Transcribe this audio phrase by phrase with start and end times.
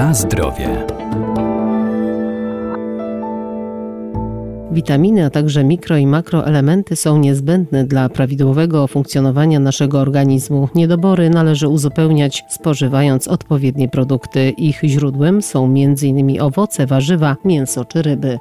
[0.00, 0.86] Na zdrowie.
[4.72, 10.68] Witaminy, a także mikro i makroelementy są niezbędne dla prawidłowego funkcjonowania naszego organizmu.
[10.74, 14.50] Niedobory należy uzupełniać spożywając odpowiednie produkty.
[14.50, 16.40] Ich źródłem są m.in.
[16.40, 18.38] owoce, warzywa, mięso czy ryby.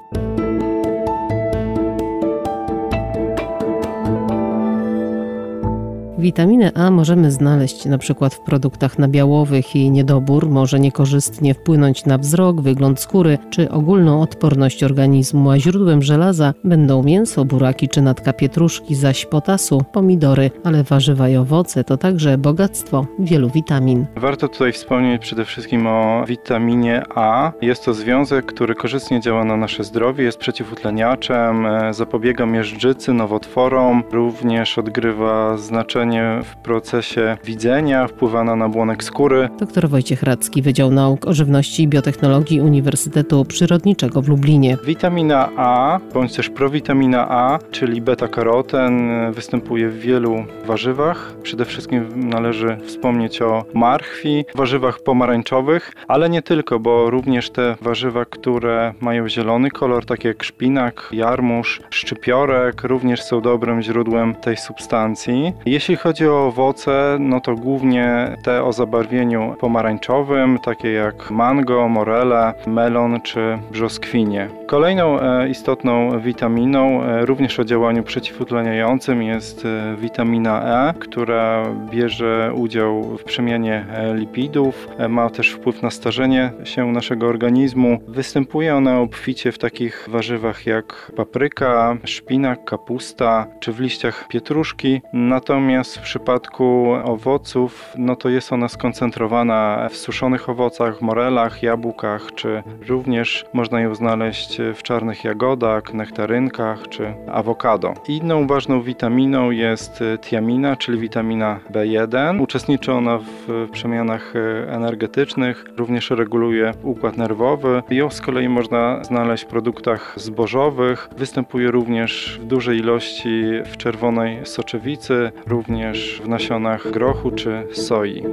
[6.20, 9.76] Witaminę A możemy znaleźć na przykład w produktach nabiałowych.
[9.76, 16.02] Jej niedobór może niekorzystnie wpłynąć na wzrok, wygląd skóry czy ogólną odporność organizmu, a źródłem
[16.02, 21.98] żelaza będą mięso, buraki czy natka pietruszki, zaś potasu, pomidory, ale warzywa i owoce to
[21.98, 24.06] także bogactwo wielu witamin.
[24.16, 27.52] Warto tutaj wspomnieć przede wszystkim o witaminie A.
[27.62, 34.04] Jest to związek, który korzystnie działa na nasze zdrowie, jest przeciwutleniaczem, e, zapobiega miażdżycy, nowotworom,
[34.12, 36.09] również odgrywa znaczenie
[36.44, 39.50] w procesie widzenia, wpływa na nabłonek skóry.
[39.60, 44.78] Dr Wojciech Radzki, Wydział Nauk o Żywności i Biotechnologii Uniwersytetu Przyrodniczego w Lublinie.
[44.86, 51.34] Witamina A, bądź też prowitamina A, czyli beta-karoten, występuje w wielu warzywach.
[51.44, 58.26] Przede wszystkim należy wspomnieć o marchwi, warzywach pomarańczowych, ale nie tylko, bo również te warzywa,
[58.26, 65.54] które mają zielony kolor, takie jak szpinak, jarmuż, szczypiorek, również są dobrym źródłem tej substancji.
[65.66, 72.54] Jeśli chodzi o owoce, no to głównie te o zabarwieniu pomarańczowym, takie jak mango, morele,
[72.68, 74.50] melon czy brzoskwinie.
[74.68, 82.52] Kolejną e, istotną witaminą, e, również o działaniu przeciwutleniającym jest e, witamina E, która bierze
[82.56, 88.00] udział w przemianie lipidów, ma też wpływ na starzenie się naszego organizmu.
[88.08, 95.02] Występuje ona obficie w takich warzywach jak papryka, szpinak, kapusta czy w liściach pietruszki.
[95.14, 102.64] Natomiast w przypadku owoców, no to jest ona skoncentrowana w suszonych owocach, morelach, jabłkach, czy
[102.88, 107.94] również można ją znaleźć w czarnych jagodach, nektarynkach czy awokado.
[108.08, 112.42] Inną ważną witaminą jest tiamina, czyli witamina B1.
[112.42, 114.34] Uczestniczy ona w przemianach
[114.68, 117.84] energetycznych, również reguluje układ nerwowy.
[117.90, 121.10] Ją z kolei można znaleźć w produktach zbożowych.
[121.18, 125.79] Występuje również w dużej ilości w czerwonej soczewicy, również
[126.24, 128.24] w nasionach grochu czy soi.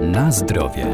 [0.00, 0.86] Na zdrowie.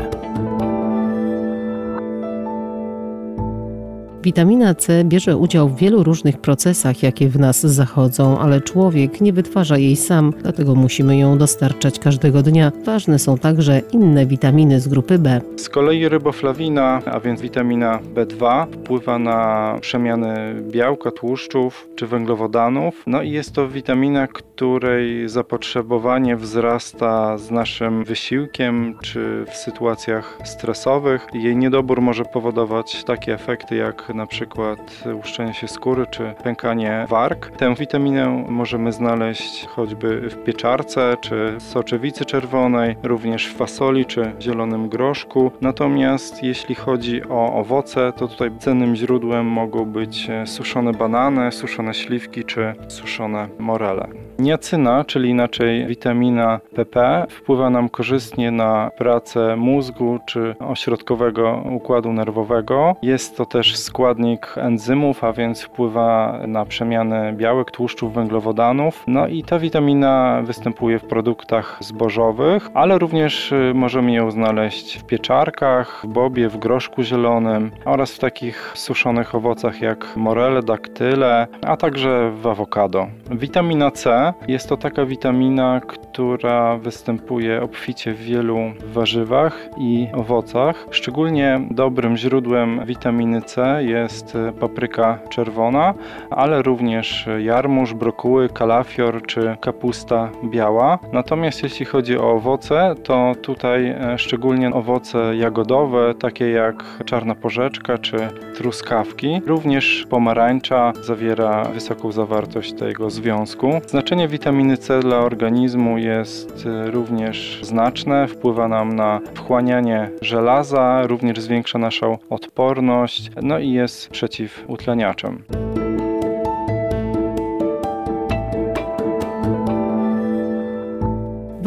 [4.23, 9.33] Witamina C bierze udział w wielu różnych procesach, jakie w nas zachodzą, ale człowiek nie
[9.33, 12.73] wytwarza jej sam, dlatego musimy ją dostarczać każdego dnia.
[12.85, 15.41] Ważne są także inne witaminy z grupy B.
[15.57, 23.03] Z kolei ryboflawina, a więc witamina B2, wpływa na przemiany białka, tłuszczów czy węglowodanów.
[23.07, 31.27] No i jest to witamina, której zapotrzebowanie wzrasta z naszym wysiłkiem czy w sytuacjach stresowych.
[31.35, 37.51] Jej niedobór może powodować takie efekty jak na przykład łuszczenie się skóry czy pękanie warg.
[37.57, 44.89] Tę witaminę możemy znaleźć choćby w pieczarce czy soczewicy czerwonej, również w fasoli czy zielonym
[44.89, 45.53] groszku.
[45.61, 52.45] Natomiast jeśli chodzi o owoce, to tutaj cennym źródłem mogą być suszone banany, suszone śliwki
[52.45, 54.28] czy suszone morele.
[54.39, 62.97] Niacyna, czyli inaczej witamina PP, wpływa nam korzystnie na pracę mózgu czy ośrodkowego układu nerwowego.
[63.03, 69.05] Jest to też składnik enzymów, a więc wpływa na przemianę białek, tłuszczów, węglowodanów.
[69.07, 75.05] No i ta witamina występuje w produktach zbożowych, ale również y, możemy ją znaleźć w
[75.05, 81.77] pieczarkach, w bobie, w groszku zielonym oraz w takich suszonych owocach jak morele, daktyle, a
[81.77, 83.07] także w awokado.
[83.31, 90.87] Witamina C jest to taka witamina, która występuje obficie w wielu warzywach i owocach.
[90.91, 95.95] Szczególnie dobrym źródłem witaminy C jest papryka czerwona,
[96.31, 100.99] ale również jarmuż, brokuły, kalafior czy kapusta biała.
[101.13, 107.99] Natomiast jeśli chodzi o owoce, to tutaj e, szczególnie owoce jagodowe, takie jak czarna porzeczka
[107.99, 108.17] czy
[108.57, 109.41] truskawki.
[109.47, 113.71] Również pomarańcza zawiera wysoką zawartość tego związku.
[113.87, 118.29] Znaczenie witaminy C dla organizmu jest e, również znaczne.
[118.29, 125.43] Wpływa nam na wchłanianie żelaza, również zwiększa naszą odporność, no i jest przeciwutleniaczem.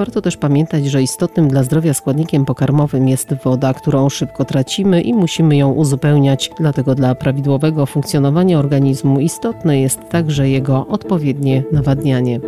[0.01, 5.13] Warto też pamiętać, że istotnym dla zdrowia składnikiem pokarmowym jest woda, którą szybko tracimy i
[5.13, 6.51] musimy ją uzupełniać.
[6.59, 12.39] Dlatego dla prawidłowego funkcjonowania organizmu istotne jest także jego odpowiednie nawadnianie.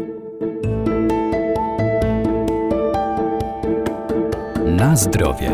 [4.66, 5.52] Na zdrowie.